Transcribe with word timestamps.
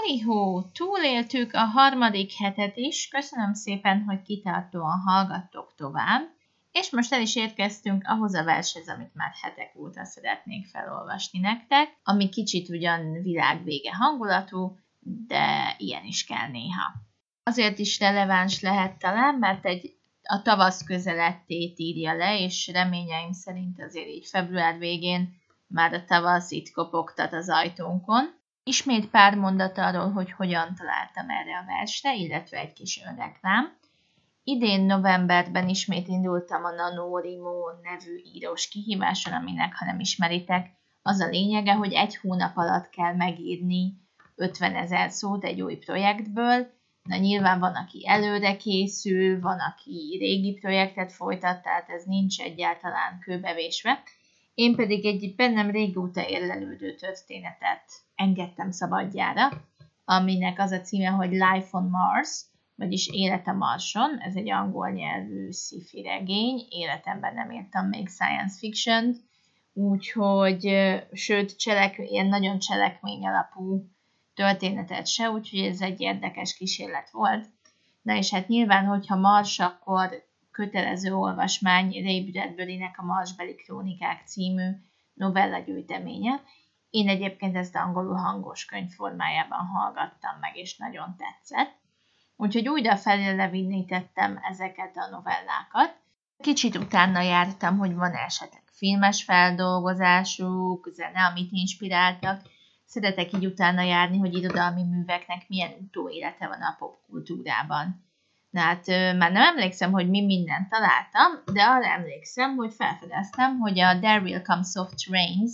Halihó, 0.00 0.70
túléltük 0.72 1.52
a 1.52 1.64
harmadik 1.64 2.32
hetet 2.32 2.76
is, 2.76 3.08
köszönöm 3.08 3.52
szépen, 3.54 4.02
hogy 4.02 4.22
kitartóan 4.22 4.98
hallgattok 4.98 5.74
tovább, 5.76 6.22
és 6.72 6.90
most 6.90 7.12
el 7.12 7.20
is 7.20 7.36
érkeztünk 7.36 8.02
ahhoz 8.06 8.34
a 8.34 8.44
vershez, 8.44 8.88
amit 8.88 9.14
már 9.14 9.32
hetek 9.42 9.72
óta 9.76 10.04
szeretnék 10.04 10.66
felolvasni 10.66 11.38
nektek, 11.38 11.96
ami 12.02 12.28
kicsit 12.28 12.68
ugyan 12.68 13.22
világvége 13.22 13.94
hangulatú, 13.94 14.78
de 15.26 15.74
ilyen 15.78 16.04
is 16.04 16.24
kell 16.24 16.48
néha. 16.48 16.92
Azért 17.42 17.78
is 17.78 17.98
releváns 17.98 18.60
lehet 18.60 18.98
talán, 18.98 19.34
mert 19.34 19.66
egy 19.66 19.94
a 20.22 20.42
tavasz 20.42 20.84
közelettét 20.84 21.78
írja 21.78 22.14
le, 22.14 22.40
és 22.40 22.70
reményeim 22.72 23.32
szerint 23.32 23.82
azért 23.82 24.08
így 24.08 24.26
február 24.26 24.78
végén 24.78 25.40
már 25.66 25.92
a 25.92 26.04
tavasz 26.04 26.50
itt 26.50 26.70
kopogtat 26.70 27.32
az 27.32 27.48
ajtónkon. 27.48 28.38
Ismét 28.70 29.10
pár 29.10 29.34
mondat 29.34 29.78
arról, 29.78 30.10
hogy 30.12 30.32
hogyan 30.32 30.74
találtam 30.74 31.28
erre 31.28 31.58
a 31.58 31.64
versre, 31.66 32.14
illetve 32.14 32.58
egy 32.58 32.72
kis 32.72 33.02
önreklám. 33.08 33.76
Idén 34.44 34.80
novemberben 34.80 35.68
ismét 35.68 36.08
indultam 36.08 36.64
a 36.64 36.70
Nanorimo 36.70 37.54
nevű 37.82 38.22
írós 38.34 38.68
kihíváson, 38.68 39.32
aminek, 39.32 39.74
ha 39.74 39.84
nem 39.84 40.00
ismeritek, 40.00 40.70
az 41.02 41.20
a 41.20 41.28
lényege, 41.28 41.72
hogy 41.72 41.92
egy 41.92 42.16
hónap 42.16 42.56
alatt 42.56 42.88
kell 42.90 43.14
megírni 43.14 43.92
50 44.34 44.74
ezer 44.74 45.10
szót 45.10 45.44
egy 45.44 45.60
új 45.60 45.76
projektből. 45.76 46.70
Na 47.02 47.16
nyilván 47.16 47.58
van, 47.58 47.74
aki 47.74 48.08
előre 48.08 48.56
készül, 48.56 49.40
van, 49.40 49.58
aki 49.58 50.16
régi 50.20 50.58
projektet 50.60 51.12
folytat, 51.12 51.62
tehát 51.62 51.88
ez 51.88 52.04
nincs 52.04 52.40
egyáltalán 52.40 53.18
kőbevésve. 53.20 54.02
Én 54.54 54.74
pedig 54.74 55.04
egy 55.06 55.34
bennem 55.34 55.70
régóta 55.70 56.28
érlelődő 56.28 56.94
történetet 56.94 57.84
engedtem 58.14 58.70
szabadjára, 58.70 59.48
aminek 60.04 60.58
az 60.58 60.70
a 60.70 60.80
címe, 60.80 61.08
hogy 61.08 61.30
Life 61.30 61.68
on 61.70 61.88
Mars, 61.90 62.42
vagyis 62.74 63.08
Élet 63.08 63.46
a 63.46 63.52
Marson, 63.52 64.18
ez 64.18 64.34
egy 64.34 64.50
angol 64.50 64.90
nyelvű 64.90 65.50
sci-fi 65.50 66.02
regény, 66.02 66.66
életemben 66.70 67.34
nem 67.34 67.50
írtam 67.50 67.86
még 67.86 68.08
science 68.08 68.58
fiction 68.58 69.16
úgyhogy, 69.72 70.70
sőt, 71.12 71.58
cselek, 71.58 71.98
ilyen 71.98 72.26
nagyon 72.26 72.58
cselekmény 72.58 73.26
alapú 73.26 73.88
történetet 74.34 75.06
se, 75.06 75.30
úgyhogy 75.30 75.58
ez 75.58 75.80
egy 75.80 76.00
érdekes 76.00 76.54
kísérlet 76.54 77.10
volt. 77.10 77.46
Na 78.02 78.16
és 78.16 78.30
hát 78.30 78.48
nyilván, 78.48 78.84
hogyha 78.84 79.16
Mars, 79.16 79.58
akkor 79.58 80.28
kötelező 80.60 81.14
olvasmány 81.14 82.02
Ray 82.02 82.30
Bradbury-nek 82.30 82.98
a 82.98 83.04
Marsbeli 83.04 83.54
Krónikák 83.54 84.22
című 84.26 84.70
novella 85.14 85.58
gyűjteménye. 85.58 86.42
Én 86.90 87.08
egyébként 87.08 87.56
ezt 87.56 87.76
angolul 87.76 88.16
hangos 88.16 88.64
könyv 88.64 88.90
formájában 88.90 89.66
hallgattam 89.66 90.38
meg, 90.40 90.56
és 90.56 90.76
nagyon 90.76 91.16
tetszett. 91.16 91.74
Úgyhogy 92.36 92.68
újra 92.68 92.96
felelevinítettem 92.96 94.38
ezeket 94.50 94.96
a 94.96 95.08
novellákat. 95.10 95.96
Kicsit 96.38 96.76
utána 96.76 97.20
jártam, 97.20 97.78
hogy 97.78 97.94
van 97.94 98.12
esetleg 98.12 98.62
filmes 98.72 99.24
feldolgozásuk, 99.24 100.88
zene, 100.92 101.24
amit 101.24 101.52
inspiráltak. 101.52 102.42
Szeretek 102.84 103.32
így 103.32 103.46
utána 103.46 103.82
járni, 103.82 104.18
hogy 104.18 104.34
irodalmi 104.34 104.82
műveknek 104.82 105.48
milyen 105.48 105.72
utóélete 105.80 106.46
van 106.46 106.62
a 106.62 106.76
popkultúrában. 106.78 108.09
Na 108.50 108.60
hát 108.60 108.86
már 108.86 109.32
nem 109.32 109.42
emlékszem, 109.42 109.92
hogy 109.92 110.08
mi 110.08 110.24
mindent 110.24 110.68
találtam, 110.68 111.42
de 111.52 111.62
arra 111.62 111.86
emlékszem, 111.86 112.56
hogy 112.56 112.74
felfedeztem, 112.74 113.58
hogy 113.58 113.80
a 113.80 113.98
There 113.98 114.20
Will 114.20 114.42
Come 114.42 114.62
Soft 114.62 115.06
Rains 115.10 115.52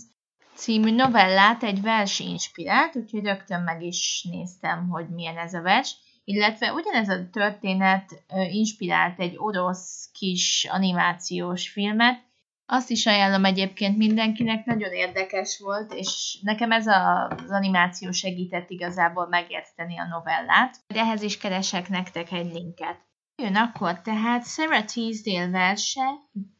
című 0.54 0.90
novellát 0.90 1.62
egy 1.62 1.82
vers 1.82 2.20
inspirált, 2.20 2.96
úgyhogy 2.96 3.24
rögtön 3.24 3.62
meg 3.62 3.82
is 3.82 4.26
néztem, 4.30 4.88
hogy 4.88 5.08
milyen 5.08 5.38
ez 5.38 5.54
a 5.54 5.60
vers, 5.60 5.96
illetve 6.24 6.72
ugyanez 6.72 7.08
a 7.08 7.30
történet 7.30 8.24
inspirált 8.50 9.20
egy 9.20 9.34
orosz 9.36 10.10
kis 10.12 10.66
animációs 10.70 11.68
filmet, 11.68 12.24
azt 12.66 12.90
is 12.90 13.06
ajánlom 13.06 13.44
egyébként 13.44 13.96
mindenkinek, 13.96 14.64
nagyon 14.64 14.92
érdekes 14.92 15.58
volt, 15.58 15.94
és 15.94 16.38
nekem 16.42 16.72
ez 16.72 16.86
a, 16.86 17.26
az 17.28 17.50
animáció 17.50 18.10
segített 18.10 18.70
igazából 18.70 19.28
megérteni 19.28 19.98
a 19.98 20.06
novellát. 20.06 20.76
De 20.86 21.00
ehhez 21.00 21.22
is 21.22 21.38
keresek 21.38 21.88
nektek 21.88 22.32
egy 22.32 22.52
linket. 22.52 22.98
Jön 23.42 23.56
akkor 23.56 24.00
tehát 24.00 24.46
Sarah 24.46 24.84
Teasdale 24.84 25.50
verse, 25.50 26.00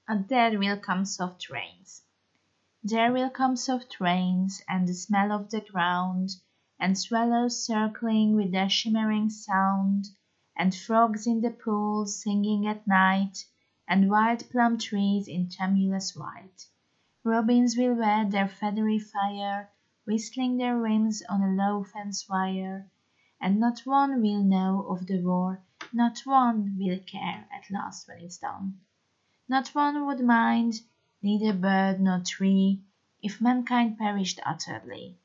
a 0.04 0.24
There 0.26 0.56
Will 0.56 0.80
Come 0.80 1.04
Soft 1.04 1.48
Rains. 1.48 2.04
There 2.86 3.10
will 3.10 3.30
come 3.30 3.56
soft 3.56 3.96
rains, 3.98 4.62
and 4.66 4.86
the 4.86 4.94
smell 4.94 5.30
of 5.30 5.48
the 5.48 5.60
ground, 5.72 6.28
and 6.76 6.96
swallows 6.96 7.64
circling 7.64 8.34
with 8.34 8.50
their 8.50 8.68
shimmering 8.68 9.30
sound, 9.30 10.04
and 10.54 10.74
frogs 10.74 11.26
in 11.26 11.40
the 11.40 11.50
pools 11.50 12.20
singing 12.20 12.66
at 12.68 12.86
night, 12.86 13.46
and 13.88 14.10
wild 14.10 14.48
plum 14.50 14.76
trees 14.78 15.28
in 15.28 15.48
tremulous 15.48 16.16
white. 16.16 16.66
Robins 17.22 17.76
will 17.76 17.94
wet 17.94 18.30
their 18.30 18.48
feathery 18.48 18.98
fire, 18.98 19.70
whistling 20.04 20.56
their 20.56 20.78
whims 20.78 21.22
on 21.28 21.42
a 21.42 21.54
low 21.54 21.84
fence 21.84 22.28
wire, 22.28 22.90
and 23.40 23.60
not 23.60 23.80
one 23.80 24.20
will 24.20 24.42
know 24.42 24.86
of 24.88 25.06
the 25.06 25.20
war, 25.20 25.60
not 25.92 26.18
one 26.24 26.76
will 26.78 26.98
care 27.00 27.46
at 27.52 27.70
last 27.70 28.08
when 28.08 28.18
it's 28.18 28.38
done. 28.38 28.80
Not 29.48 29.68
one 29.68 30.04
would 30.06 30.20
mind, 30.20 30.80
neither 31.22 31.52
bird 31.52 32.00
nor 32.00 32.20
tree, 32.20 32.80
if 33.22 33.40
mankind 33.40 33.98
perished 33.98 34.40
utterly. 34.44 35.16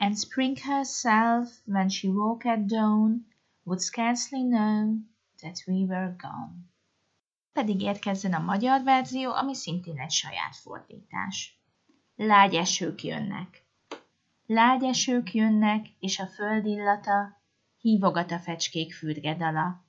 And 0.00 0.18
Spring 0.18 0.56
herself, 0.56 1.60
when 1.66 1.90
she 1.90 2.08
woke 2.08 2.46
at 2.46 2.68
dawn, 2.68 3.24
would 3.64 3.82
scarcely 3.82 4.44
know 4.44 5.02
that 5.42 5.62
we 5.66 5.84
were 5.84 6.16
gone. 6.16 6.64
Pedig 7.58 7.80
érkezzen 7.80 8.32
a 8.32 8.38
magyar 8.38 8.82
verzió, 8.82 9.32
ami 9.32 9.54
szintén 9.54 9.98
egy 9.98 10.10
saját 10.10 10.56
fordítás. 10.56 11.60
Lágy 12.16 12.54
esők 12.54 13.02
jönnek. 13.02 13.66
Lágy 14.46 14.82
esők 14.84 15.34
jönnek, 15.34 15.86
és 15.98 16.18
a 16.18 16.26
föld 16.26 16.66
illata 16.66 17.42
hívogat 17.80 18.30
a 18.30 18.38
fecskék 18.38 18.94
fürgedala. 18.94 19.84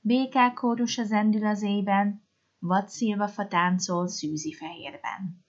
Békák 0.00 0.54
kórus 0.54 0.98
az 0.98 1.12
endül 1.12 1.46
az 1.46 1.62
ében, 1.62 2.22
vad 2.58 2.88
szilvafa 2.88 3.46
táncol 3.46 4.08
szűzi 4.08 4.54
fehérben. 4.54 5.44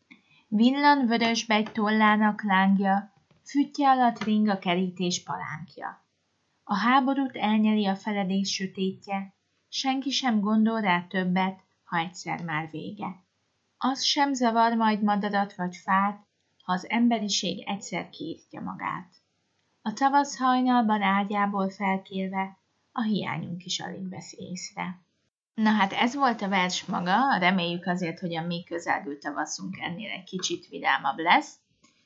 Villan 0.47 1.07
vörösbe 1.07 1.55
egy 1.55 1.71
tollának 1.71 2.43
lángja, 2.43 3.13
füttye 3.43 3.87
alatt 3.87 4.23
ring 4.23 4.47
a 4.47 4.59
kerítés 4.59 5.23
palánkja. 5.23 6.05
A 6.63 6.75
háborút 6.75 7.35
elnyeli 7.35 7.85
a 7.85 7.95
feledés 7.95 8.53
sötétje, 8.53 9.33
senki 9.69 10.09
sem 10.09 10.39
gondol 10.39 10.81
rá 10.81 11.05
többet, 11.07 11.59
ha 11.83 11.97
egyszer 11.97 12.43
már 12.43 12.69
vége. 12.71 13.23
Az 13.77 14.03
sem 14.03 14.33
zavar 14.33 14.75
majd 14.75 15.03
madarat 15.03 15.55
vagy 15.55 15.75
fát, 15.75 16.27
ha 16.63 16.73
az 16.73 16.89
emberiség 16.89 17.67
egyszer 17.67 18.09
kiírtja 18.09 18.61
magát. 18.61 19.13
A 19.81 19.93
tavasz 19.93 20.37
hajnalban 20.37 21.01
ágyából 21.01 21.69
felkérve, 21.69 22.57
a 22.91 23.01
hiányunk 23.01 23.65
is 23.65 23.79
alig 23.79 24.09
vesz 24.09 24.33
észre. 24.37 25.01
Na 25.53 25.69
hát 25.71 25.93
ez 25.93 26.15
volt 26.15 26.41
a 26.41 26.49
vers 26.49 26.85
maga, 26.85 27.37
reméljük 27.37 27.85
azért, 27.85 28.19
hogy 28.19 28.35
a 28.35 28.41
mi 28.41 28.63
közelgő 28.63 29.17
tavaszunk 29.17 29.77
ennél 29.79 30.11
egy 30.11 30.23
kicsit 30.23 30.67
vidámabb 30.67 31.17
lesz. 31.17 31.55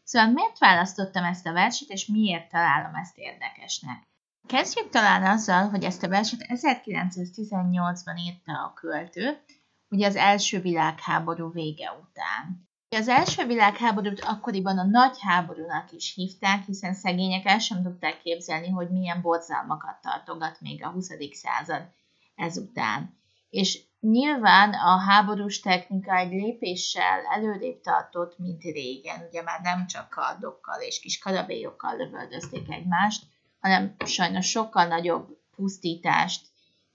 Szóval 0.03 0.31
miért 0.31 0.59
választottam 0.59 1.23
ezt 1.23 1.47
a 1.47 1.53
verset, 1.53 1.89
és 1.89 2.05
miért 2.05 2.49
találom 2.49 2.95
ezt 2.95 3.17
érdekesnek? 3.17 4.07
Kezdjük 4.47 4.89
talán 4.89 5.23
azzal, 5.23 5.69
hogy 5.69 5.83
ezt 5.83 6.03
a 6.03 6.07
verset 6.07 6.45
1918-ban 6.47 8.19
írta 8.25 8.63
a 8.63 8.73
költő, 8.73 9.43
ugye 9.89 10.07
az 10.07 10.15
első 10.15 10.61
világháború 10.61 11.51
vége 11.51 11.91
után. 11.91 12.67
Az 12.89 13.07
első 13.07 13.45
világháborút 13.45 14.19
akkoriban 14.19 14.77
a 14.77 14.83
nagy 14.83 15.17
háborúnak 15.19 15.91
is 15.91 16.13
hívták, 16.13 16.65
hiszen 16.65 16.93
szegények 16.93 17.45
el 17.45 17.59
sem 17.59 17.83
tudták 17.83 18.21
képzelni, 18.21 18.69
hogy 18.69 18.89
milyen 18.89 19.21
borzalmakat 19.21 20.01
tartogat 20.01 20.61
még 20.61 20.83
a 20.83 20.89
20. 20.89 21.09
század 21.31 21.89
ezután. 22.35 23.17
És 23.49 23.79
nyilván 23.99 24.73
a 24.73 24.97
háborús 24.97 25.59
technika 25.59 26.15
egy 26.15 26.31
lépéssel 26.31 27.19
előrébb 27.31 27.81
tartott, 27.81 28.37
mint 28.37 28.61
régen. 28.61 29.25
Ugye 29.29 29.41
már 29.41 29.61
nem 29.61 29.87
csak 29.87 30.09
kardokkal 30.09 30.81
és 30.81 30.99
kis 30.99 31.19
karabélyokkal 31.19 31.97
lövöldözték 31.97 32.71
egymást, 32.71 33.25
hanem 33.63 33.95
sajnos 34.05 34.49
sokkal 34.49 34.87
nagyobb 34.87 35.37
pusztítást 35.55 36.45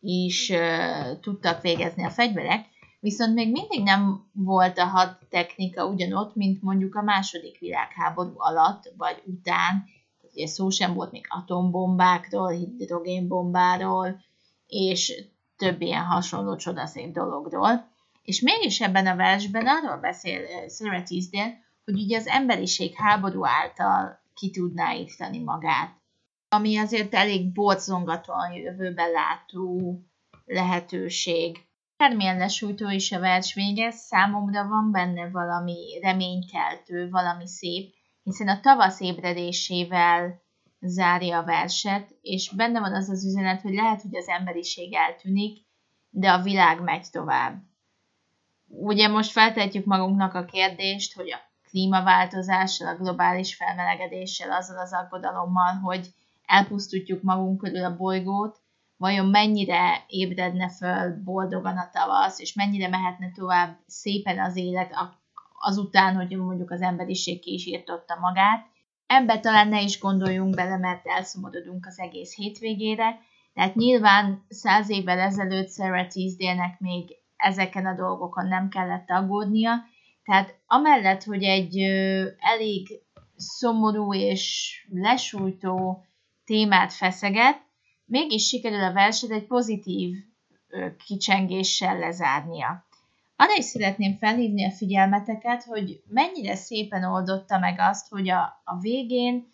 is 0.01 0.53
tudtak 1.21 1.63
végezni 1.63 2.05
a 2.05 2.11
fegyverek, 2.11 2.67
viszont 3.01 3.35
még 3.35 3.51
mindig 3.51 3.83
nem 3.83 4.31
volt 4.33 4.79
a 4.79 4.85
hadtechnika 4.85 5.87
ugyanott, 5.87 6.35
mint 6.35 6.63
mondjuk 6.63 6.95
a 6.95 7.03
második 7.03 7.59
világháború 7.59 8.33
alatt, 8.37 8.93
vagy 8.97 9.23
után. 9.25 9.85
Ugye 10.33 10.47
szó 10.47 10.69
sem 10.69 10.95
volt 10.95 11.13
még 11.13 11.27
atombombákról, 11.29 12.51
hidrogénbombáról, 12.51 14.21
és 14.67 15.25
több 15.57 15.81
ilyen 15.81 16.05
hasonló 16.05 16.57
csodaszép 16.57 17.13
dologról. 17.13 17.89
És 18.23 18.41
mégis 18.41 18.81
ebben 18.81 19.07
a 19.07 19.17
versben 19.17 19.67
arról 19.67 19.97
beszél 19.97 20.41
Sarah 20.69 21.03
Teasdale, 21.03 21.59
hogy 21.85 22.01
ugye 22.01 22.19
az 22.19 22.27
emberiség 22.27 22.95
háború 22.95 23.47
által 23.47 24.21
ki 24.35 24.51
tudná 24.51 24.95
írtani 24.95 25.39
magát. 25.39 25.97
Ami 26.49 26.79
azért 26.79 27.15
elég 27.15 27.53
borzongatóan 27.53 28.53
jövőbe 28.53 29.07
látó 29.07 29.93
lehetőség. 30.45 31.67
Bármilyen 31.97 32.37
lesújtó 32.37 32.91
is 32.91 33.13
a 33.13 33.21
vers 33.21 33.55
vége, 33.55 33.91
számomra 33.91 34.67
van 34.69 34.91
benne 34.91 35.31
valami 35.31 35.99
reménykeltő, 36.03 37.11
valami 37.11 37.47
szép, 37.47 37.95
hiszen 38.23 38.49
a 38.49 38.61
tavasz 38.61 39.01
ébredésével 39.01 40.43
zárja 40.81 41.39
a 41.39 41.45
verset, 41.45 42.15
és 42.21 42.53
benne 42.57 42.81
van 42.81 42.95
az 42.95 43.09
az 43.09 43.25
üzenet, 43.25 43.61
hogy 43.61 43.75
lehet, 43.75 44.03
hogy 44.03 44.17
az 44.17 44.29
emberiség 44.29 44.95
eltűnik, 44.95 45.67
de 46.11 46.31
a 46.31 46.43
világ 46.43 46.83
megy 46.83 47.07
tovább. 47.11 47.63
Ugye 48.67 49.09
most 49.09 49.31
feltehetjük 49.31 49.85
magunknak 49.85 50.35
a 50.35 50.45
kérdést, 50.45 51.15
hogy 51.15 51.33
a 51.33 51.39
klímaváltozással, 51.69 52.89
a 52.89 52.97
globális 52.97 53.55
felmelegedéssel, 53.55 54.53
azzal 54.53 54.79
az 54.79 54.93
aggodalommal, 54.93 55.75
hogy 55.75 56.15
elpusztítjuk 56.49 57.23
magunk 57.23 57.59
körül 57.59 57.85
a 57.85 57.97
bolygót, 57.97 58.59
vajon 58.97 59.27
mennyire 59.27 60.05
ébredne 60.07 60.71
föl 60.71 61.23
boldogan 61.25 61.77
a 61.77 61.91
tavasz, 61.93 62.39
és 62.39 62.55
mennyire 62.55 62.89
mehetne 62.89 63.31
tovább 63.33 63.77
szépen 63.87 64.39
az 64.39 64.57
élet 64.57 64.95
azután, 65.61 66.17
hogy 66.17 66.37
mondjuk 66.37 66.71
az 66.71 66.81
emberiség 66.81 67.41
ki 67.41 67.53
is 67.53 67.67
írtotta 67.67 68.19
magát. 68.21 68.67
Ebbe 69.07 69.41
talán 69.41 69.69
ne 69.69 69.83
is 69.83 70.01
gondoljunk 70.01 70.55
bele, 70.55 70.77
mert 70.77 71.07
elszomorodunk 71.07 71.87
az 71.87 71.99
egész 71.99 72.35
hétvégére, 72.35 73.21
tehát 73.55 73.75
nyilván 73.75 74.45
száz 74.49 74.91
évvel 74.91 75.19
ezelőtt 75.19 75.73
Sarah 75.73 76.07
Teasdale-nek 76.07 76.81
még 76.81 77.17
ezeken 77.37 77.87
a 77.87 77.95
dolgokon 77.95 78.49
nem 78.49 78.69
kellett 78.69 79.11
aggódnia, 79.11 79.73
tehát 80.25 80.55
amellett, 80.67 81.23
hogy 81.23 81.43
egy 81.43 81.79
elég 82.39 82.89
szomorú 83.37 84.15
és 84.15 84.73
lesújtó 84.91 86.05
témát 86.49 86.93
feszeget, 86.93 87.61
mégis 88.05 88.47
sikerül 88.47 88.85
a 88.85 88.93
verset 88.93 89.31
egy 89.31 89.47
pozitív 89.47 90.17
kicsengéssel 91.07 91.99
lezárnia. 91.99 92.87
Arra 93.37 93.57
is 93.57 93.65
szeretném 93.65 94.17
felhívni 94.17 94.65
a 94.65 94.71
figyelmeteket, 94.71 95.63
hogy 95.63 96.03
mennyire 96.07 96.55
szépen 96.55 97.05
oldotta 97.05 97.59
meg 97.59 97.79
azt, 97.79 98.09
hogy 98.09 98.29
a, 98.29 98.63
a 98.65 98.79
végén 98.81 99.47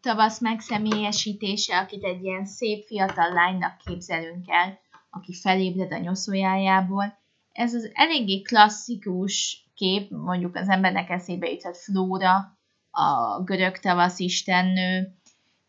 tavasz 0.00 0.40
megszemélyesítése, 0.40 1.78
akit 1.78 2.04
egy 2.04 2.22
ilyen 2.22 2.46
szép 2.46 2.84
fiatal 2.86 3.32
lánynak 3.32 3.76
képzelünk 3.84 4.44
el, 4.48 4.78
aki 5.10 5.34
felébred 5.34 5.92
a 5.92 5.98
nyoszójájából. 5.98 7.18
Ez 7.52 7.74
az 7.74 7.90
eléggé 7.92 8.42
klasszikus 8.42 9.66
kép, 9.74 10.10
mondjuk 10.10 10.56
az 10.56 10.68
embernek 10.68 11.10
eszébe 11.10 11.50
jutott 11.50 11.76
Flóra, 11.76 12.58
a 12.90 13.42
görög 13.42 13.78
tavasz 13.78 14.18
istennő, 14.18 15.18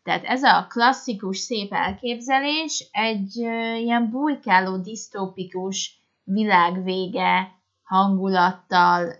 tehát 0.06 0.24
ez 0.24 0.42
a 0.42 0.66
klasszikus 0.68 1.38
szép 1.38 1.72
elképzelés 1.72 2.88
egy 2.92 3.36
ilyen 3.82 4.10
bujkáló, 4.10 4.76
disztópikus 4.76 6.00
világvége 6.24 7.52
hangulattal 7.82 9.12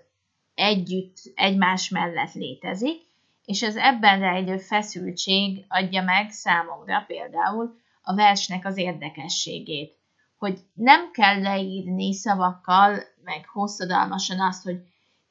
együtt, 0.55 1.17
egymás 1.35 1.89
mellett 1.89 2.33
létezik, 2.33 3.01
és 3.45 3.63
az 3.63 3.77
ebben 3.77 4.21
rejlő 4.21 4.59
feszültség 4.59 5.65
adja 5.69 6.03
meg 6.03 6.31
számomra 6.31 7.05
például 7.07 7.77
a 8.03 8.15
versnek 8.15 8.65
az 8.65 8.77
érdekességét, 8.77 9.97
hogy 10.37 10.59
nem 10.75 11.11
kell 11.11 11.41
leírni 11.41 12.15
szavakkal, 12.15 12.99
meg 13.25 13.49
hosszadalmasan 13.53 14.41
azt, 14.41 14.63
hogy 14.63 14.81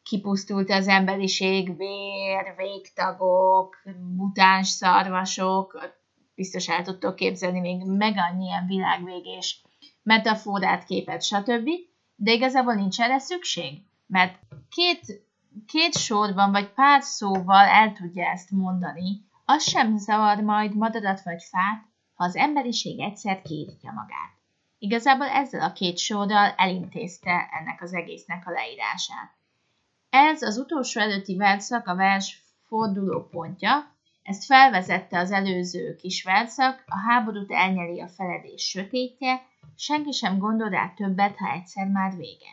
kipusztult 0.10 0.70
az 0.70 0.88
emberiség, 0.88 1.78
vér, 1.78 2.54
végtagok, 2.58 3.78
mutáns 4.16 4.68
szarvasok, 4.68 5.94
biztos 6.36 6.70
el 6.70 6.84
tudtok 6.84 7.16
képzelni 7.16 7.60
még 7.60 7.86
meg 7.86 8.16
ilyen 8.40 8.66
világvégés 8.68 9.62
metaforát, 10.04 10.86
képet, 10.86 11.24
stb. 11.24 11.70
De 12.16 12.32
igazából 12.32 12.74
nincs 12.74 13.02
erre 13.02 13.20
szükség, 13.20 13.82
mert 14.08 14.40
két, 14.70 15.24
két 15.68 15.98
sorban 15.98 16.52
vagy 16.52 16.74
pár 16.74 17.02
szóval 17.02 17.66
el 17.66 17.94
tudja 17.94 18.26
ezt 18.26 18.52
mondani, 18.52 19.26
az 19.46 19.64
sem 19.64 19.98
zavar 19.98 20.42
majd 20.42 20.76
madarat 20.76 21.24
vagy 21.24 21.44
fát, 21.44 21.86
ha 22.14 22.24
az 22.24 22.36
emberiség 22.36 23.00
egyszer 23.00 23.42
kiírtja 23.42 23.92
magát. 23.92 24.34
Igazából 24.78 25.28
ezzel 25.28 25.62
a 25.62 25.74
két 25.74 25.98
sorral 25.98 26.54
elintézte 26.58 27.50
ennek 27.60 27.82
az 27.82 27.94
egésznek 27.94 28.48
a 28.48 28.52
leírását. 28.52 29.34
Ez 30.18 30.42
az 30.42 30.58
utolsó 30.58 31.02
előtti 31.02 31.36
verszak 31.36 31.88
a 31.88 31.96
vers 31.96 32.44
fordulópontja, 32.68 33.96
ezt 34.24 34.46
felvezette 34.46 35.20
az 35.20 35.32
előző 35.32 35.96
kis 35.96 36.24
verszak, 36.24 36.84
a 36.88 36.98
háborút 36.98 37.52
elnyeli 37.52 38.02
a 38.02 38.08
feledés 38.08 38.64
sötétje, 38.64 39.42
senki 39.76 40.12
sem 40.12 40.38
gondol 40.38 40.70
rá 40.70 40.94
többet, 40.96 41.38
ha 41.38 41.52
egyszer 41.52 41.88
már 41.88 42.16
vége. 42.16 42.48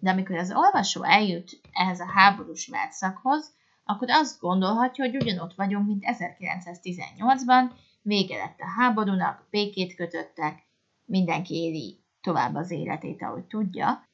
De 0.00 0.10
amikor 0.10 0.36
az 0.36 0.52
olvasó 0.54 1.02
eljut 1.02 1.60
ehhez 1.72 2.00
a 2.00 2.10
háborús 2.10 2.66
verszakhoz, 2.66 3.54
akkor 3.84 4.10
azt 4.10 4.40
gondolhatja, 4.40 5.04
hogy 5.04 5.16
ugyanott 5.16 5.54
vagyunk, 5.54 5.86
mint 5.86 6.04
1918-ban, 6.06 7.70
vége 8.02 8.36
lett 8.36 8.60
a 8.60 8.80
háborúnak, 8.80 9.46
békét 9.50 9.94
kötöttek, 9.94 10.62
mindenki 11.04 11.54
éli 11.54 11.98
tovább 12.20 12.54
az 12.54 12.70
életét, 12.70 13.22
ahogy 13.22 13.44
tudja. 13.44 14.06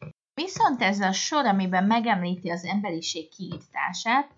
Viszont 0.49 0.83
ez 0.83 1.01
a 1.01 1.13
sor, 1.13 1.47
amiben 1.47 1.85
megemlíti 1.85 2.51
az 2.51 2.65
emberiség 2.65 3.29
kiírtását, 3.29 4.31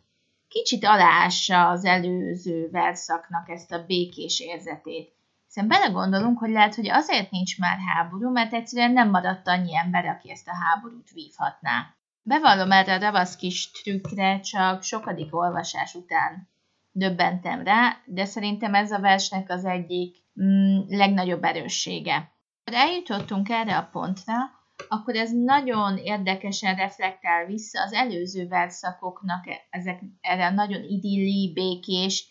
kicsit 0.48 0.84
aláássa 0.84 1.68
az 1.68 1.84
előző 1.84 2.68
verszaknak 2.70 3.48
ezt 3.48 3.72
a 3.72 3.84
békés 3.86 4.40
érzetét. 4.40 5.12
Hiszen 5.46 5.68
belegondolunk, 5.68 6.38
hogy 6.38 6.50
lehet, 6.50 6.74
hogy 6.74 6.88
azért 6.88 7.30
nincs 7.30 7.58
már 7.58 7.78
háború, 7.86 8.30
mert 8.30 8.52
egyszerűen 8.52 8.92
nem 8.92 9.10
maradt 9.10 9.48
annyi 9.48 9.76
ember, 9.76 10.06
aki 10.06 10.30
ezt 10.30 10.48
a 10.48 10.54
háborút 10.54 11.10
vívhatná. 11.10 11.94
Bevallom 12.22 12.72
erre 12.72 12.94
a 12.94 13.00
ravasz 13.00 13.36
kis 13.36 13.70
trükkre, 13.70 14.40
csak 14.40 14.82
sokadik 14.82 15.36
olvasás 15.36 15.94
után 15.94 16.48
döbbentem 16.92 17.62
rá, 17.62 17.96
de 18.04 18.24
szerintem 18.24 18.74
ez 18.74 18.90
a 18.90 19.00
versnek 19.00 19.50
az 19.50 19.64
egyik 19.64 20.16
mm, 20.42 20.78
legnagyobb 20.88 21.44
erőssége. 21.44 22.32
Eljutottunk 22.64 23.48
erre 23.48 23.76
a 23.76 23.88
pontra, 23.92 24.59
akkor 24.88 25.14
ez 25.14 25.32
nagyon 25.32 25.96
érdekesen 25.96 26.76
reflektál 26.76 27.46
vissza 27.46 27.82
az 27.82 27.92
előző 27.92 28.48
verszakoknak, 28.48 29.44
ezek, 29.70 30.00
erre 30.20 30.46
a 30.46 30.50
nagyon 30.50 30.82
idilli, 30.82 31.52
békés, 31.52 32.28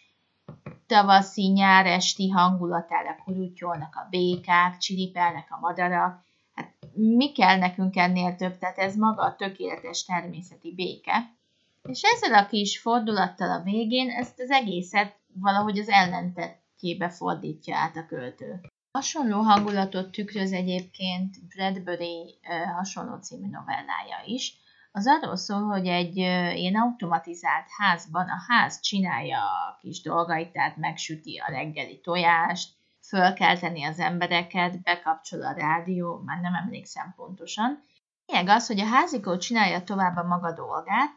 tavaszi, 0.88 1.48
nyáresti 1.48 2.30
hangulatára 2.30 3.16
kurutyolnak 3.24 3.96
a 3.96 4.08
békák, 4.10 4.78
csiripelnek 4.78 5.48
a 5.50 5.60
madarak. 5.60 6.26
Hát 6.54 6.74
mi 6.94 7.32
kell 7.32 7.58
nekünk 7.58 7.96
ennél 7.96 8.36
több? 8.36 8.58
Tehát 8.58 8.78
ez 8.78 8.96
maga 8.96 9.24
a 9.24 9.36
tökéletes 9.36 10.06
természeti 10.06 10.74
béke. 10.76 11.38
És 11.84 12.02
ezzel 12.02 12.34
a 12.34 12.48
kis 12.48 12.80
fordulattal 12.80 13.52
a 13.52 13.64
végén 13.64 14.10
ezt 14.10 14.40
az 14.40 14.50
egészet 14.50 15.16
valahogy 15.34 15.80
az 15.80 15.90
ellentetjébe 15.90 17.10
fordítja 17.10 17.78
át 17.78 17.96
a 17.96 18.06
költő. 18.06 18.60
Hasonló 18.92 19.42
hangulatot 19.42 20.12
tükröz 20.12 20.52
egyébként 20.52 21.48
Bradbury 21.48 22.40
hasonló 22.76 23.18
című 23.18 23.50
novellája 23.50 24.22
is. 24.26 24.54
Az 24.92 25.08
arról 25.08 25.36
szól, 25.36 25.62
hogy 25.62 25.88
egy 25.88 26.18
ilyen 26.58 26.76
automatizált 26.76 27.66
házban 27.78 28.30
a 28.30 28.44
ház 28.48 28.80
csinálja 28.80 29.38
a 29.38 29.78
kis 29.82 30.02
dolgait, 30.02 30.52
tehát 30.52 30.78
megsüti 30.78 31.38
a 31.38 31.52
reggeli 31.52 32.00
tojást, 32.00 32.74
fölkelteni 33.08 33.84
az 33.84 34.00
embereket, 34.00 34.82
bekapcsol 34.82 35.42
a 35.42 35.52
rádió, 35.52 36.22
már 36.26 36.40
nem 36.40 36.54
emlékszem 36.54 37.14
pontosan. 37.16 37.84
Lényeg 38.26 38.48
az, 38.48 38.68
hogy 38.68 38.80
a 38.80 38.86
házikó 38.86 39.38
csinálja 39.38 39.84
tovább 39.84 40.18
a 40.18 40.28
maga 40.28 40.52
dolgát, 40.52 41.12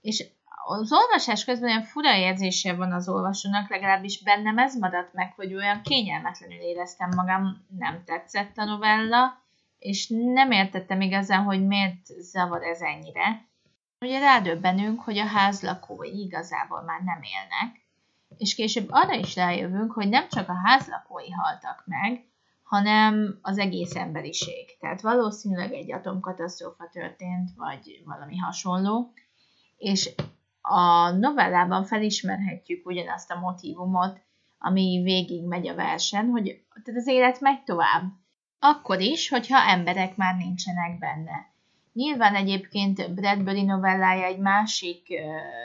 és 0.00 0.24
az 0.70 0.92
olvasás 0.92 1.44
közben 1.44 1.68
olyan 1.68 1.82
fura 1.82 2.16
érzése 2.16 2.74
van 2.74 2.92
az 2.92 3.08
olvasónak, 3.08 3.70
legalábbis 3.70 4.22
bennem 4.22 4.58
ez 4.58 4.78
maradt 4.78 5.12
meg, 5.12 5.32
hogy 5.36 5.54
olyan 5.54 5.80
kényelmetlenül 5.82 6.58
éreztem 6.58 7.10
magam, 7.16 7.66
nem 7.78 8.02
tetszett 8.04 8.56
a 8.56 8.64
novella, 8.64 9.42
és 9.78 10.08
nem 10.08 10.50
értettem 10.50 11.00
igazán, 11.00 11.42
hogy 11.42 11.66
miért 11.66 12.06
zavar 12.06 12.62
ez 12.62 12.80
ennyire. 12.80 13.46
Ugye 14.00 14.18
rádöbbenünk, 14.18 15.00
hogy 15.00 15.18
a 15.18 15.26
ház 15.26 15.62
lakói 15.62 16.20
igazából 16.20 16.82
már 16.82 17.00
nem 17.00 17.20
élnek, 17.22 17.86
és 18.36 18.54
később 18.54 18.86
arra 18.90 19.14
is 19.14 19.34
rájövünk, 19.34 19.92
hogy 19.92 20.08
nem 20.08 20.28
csak 20.28 20.48
a 20.48 20.60
ház 20.64 20.88
lakói 20.88 21.30
haltak 21.30 21.82
meg, 21.86 22.24
hanem 22.62 23.38
az 23.42 23.58
egész 23.58 23.94
emberiség. 23.94 24.78
Tehát 24.80 25.00
valószínűleg 25.00 25.72
egy 25.72 25.92
atomkatasztrófa 25.92 26.88
történt, 26.92 27.50
vagy 27.56 28.02
valami 28.04 28.36
hasonló, 28.36 29.12
és 29.76 30.14
a 30.68 31.10
novellában 31.10 31.84
felismerhetjük 31.84 32.86
ugyanazt 32.86 33.30
a 33.30 33.38
motivumot, 33.38 34.20
ami 34.58 35.00
végig 35.02 35.44
megy 35.44 35.68
a 35.68 35.74
versen, 35.74 36.28
hogy 36.30 36.44
tehát 36.84 37.00
az 37.00 37.06
élet 37.06 37.40
megy 37.40 37.62
tovább. 37.62 38.02
Akkor 38.58 39.00
is, 39.00 39.28
hogyha 39.28 39.70
emberek 39.70 40.16
már 40.16 40.36
nincsenek 40.36 40.98
benne. 40.98 41.46
Nyilván 41.92 42.34
egyébként 42.34 43.14
Bradbury 43.14 43.62
novellája 43.62 44.24
egy 44.24 44.38
másik 44.38 45.08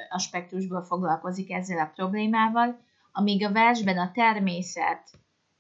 aspektusból 0.10 0.84
foglalkozik 0.84 1.52
ezzel 1.52 1.80
a 1.80 1.92
problémával, 1.96 2.80
amíg 3.12 3.46
a 3.46 3.52
versben 3.52 3.98
a 3.98 4.12
természet 4.12 5.10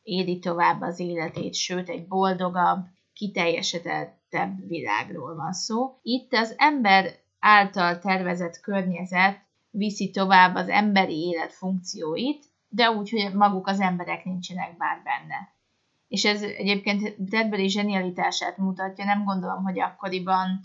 éli 0.04 0.40
tovább 0.40 0.82
az 0.82 1.00
életét, 1.00 1.54
sőt 1.54 1.90
egy 1.90 2.08
boldogabb, 2.08 2.86
kiteljesedettebb 3.14 4.68
világról 4.68 5.36
van 5.36 5.54
szó. 5.54 5.98
Itt 6.02 6.34
az 6.34 6.54
ember 6.58 7.06
által 7.46 8.00
tervezett 8.00 8.60
környezet 8.60 9.42
viszi 9.70 10.10
tovább 10.10 10.56
az 10.56 10.70
emberi 10.70 11.20
élet 11.20 11.54
funkcióit, 11.54 12.46
de 12.68 12.92
úgy, 12.92 13.10
hogy 13.10 13.34
maguk 13.34 13.68
az 13.68 13.80
emberek 13.80 14.26
nincsenek 14.26 14.78
bár 14.78 15.02
benne. 15.04 15.52
És 16.08 16.26
ez 16.26 16.42
egyébként 16.42 17.22
Bradbury 17.22 17.70
zsenialitását 17.70 18.58
mutatja, 18.58 19.06
nem 19.06 19.24
gondolom, 19.24 19.64
hogy 19.64 19.80
akkoriban 19.80 20.60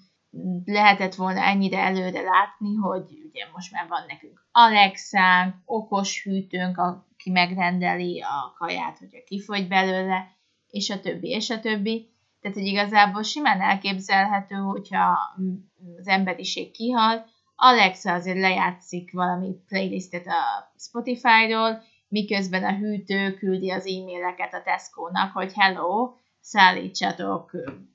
lehetett 0.65 1.15
volna 1.15 1.41
ennyire 1.41 1.79
előre 1.79 2.21
látni, 2.21 2.75
hogy 2.75 3.05
ugye 3.29 3.45
most 3.53 3.73
már 3.73 3.89
van 3.89 4.05
nekünk 4.09 4.47
Alexánk, 4.53 5.55
okos 5.65 6.23
hűtőnk, 6.23 6.79
aki 6.79 7.31
megrendeli 7.31 8.21
a 8.21 8.55
kaját, 8.59 8.99
hogyha 8.99 9.25
kifogy 9.27 9.69
belőle, 9.69 10.37
és 10.71 10.91
a 10.91 11.01
többi, 11.01 11.29
és 11.29 11.51
a 11.51 11.61
többi. 11.61 12.11
Tehát, 12.41 12.57
hogy 12.57 12.67
igazából 12.67 13.23
simán 13.23 13.61
elképzelhető, 13.61 14.55
hogyha 14.55 15.19
az 15.99 16.07
emberiség 16.07 16.71
kihal, 16.71 17.27
Alexa 17.57 18.13
azért 18.13 18.39
lejátszik 18.39 19.13
valami 19.13 19.55
playlistet 19.67 20.27
a 20.27 20.73
Spotify-ról, 20.77 21.83
miközben 22.09 22.65
a 22.65 22.77
hűtő 22.77 23.35
küldi 23.35 23.71
az 23.71 23.87
e-maileket 23.87 24.55
a 24.55 24.63
Tesco-nak, 24.63 25.33
hogy 25.33 25.53
hello, 25.55 26.13
szállítsatok 26.41 27.51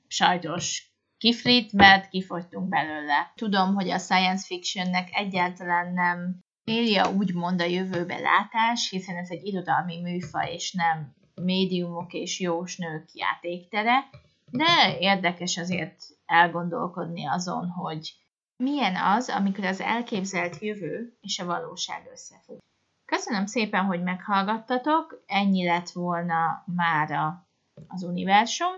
sajtos 0.06 0.92
kifrit, 1.18 1.72
mert 1.72 2.08
kifogytunk 2.08 2.68
belőle. 2.68 3.32
Tudom, 3.34 3.74
hogy 3.74 3.90
a 3.90 3.98
science 3.98 4.46
fictionnek 4.46 5.08
egyáltalán 5.12 5.92
nem 5.92 6.38
célja 6.64 7.12
úgymond 7.12 7.60
a 7.60 7.64
jövőbe 7.64 8.18
látás, 8.18 8.90
hiszen 8.90 9.16
ez 9.16 9.30
egy 9.30 9.46
irodalmi 9.46 10.00
műfaj, 10.00 10.52
és 10.52 10.72
nem 10.72 11.14
médiumok 11.34 12.12
és 12.12 12.40
jósnők 12.40 13.08
játéktere, 13.12 14.08
de 14.56 14.98
érdekes 14.98 15.56
azért 15.56 16.02
elgondolkodni 16.26 17.26
azon, 17.26 17.68
hogy 17.68 18.14
milyen 18.56 18.96
az, 18.96 19.28
amikor 19.28 19.64
az 19.64 19.80
elképzelt 19.80 20.58
jövő 20.58 21.16
és 21.20 21.38
a 21.38 21.44
valóság 21.44 22.08
összefügg. 22.12 22.58
Köszönöm 23.04 23.46
szépen, 23.46 23.84
hogy 23.84 24.02
meghallgattatok, 24.02 25.22
ennyi 25.26 25.64
lett 25.64 25.90
volna 25.90 26.64
mára 26.66 27.46
az 27.88 28.02
univerzum. 28.02 28.74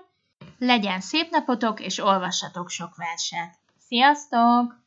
Legyen 0.59 1.01
szép 1.01 1.31
napotok, 1.31 1.81
és 1.81 1.99
olvassatok 1.99 2.69
sok 2.69 2.97
verset. 2.97 3.59
Sziasztok! 3.79 4.85